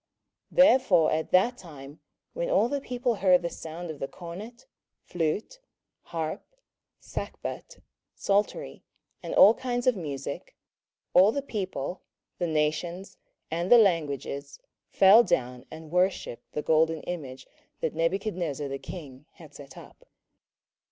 27:003:007 0.51 0.57
Therefore 0.63 1.11
at 1.11 1.29
that 1.29 1.57
time, 1.59 1.99
when 2.33 2.49
all 2.49 2.67
the 2.67 2.81
people 2.81 3.13
heard 3.13 3.43
the 3.43 3.51
sound 3.51 3.91
of 3.91 3.99
the 3.99 4.07
cornet, 4.07 4.65
flute, 5.03 5.59
harp, 6.05 6.43
sackbut, 6.99 7.77
psaltery, 8.15 8.81
and 9.21 9.35
all 9.35 9.53
kinds 9.53 9.85
of 9.85 9.95
musick, 9.95 10.55
all 11.13 11.31
the 11.31 11.43
people, 11.43 12.01
the 12.39 12.47
nations, 12.47 13.17
and 13.51 13.71
the 13.71 13.77
languages, 13.77 14.59
fell 14.89 15.21
down 15.23 15.67
and 15.69 15.91
worshipped 15.91 16.51
the 16.53 16.63
golden 16.63 17.01
image 17.03 17.45
that 17.79 17.93
Nebuchadnezzar 17.93 18.67
the 18.67 18.79
king 18.79 19.27
had 19.33 19.53
set 19.53 19.77
up. 19.77 20.07